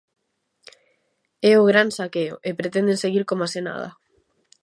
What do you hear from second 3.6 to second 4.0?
nada.